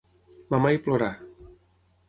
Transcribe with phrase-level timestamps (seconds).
[0.53, 1.11] Mamar i plorar.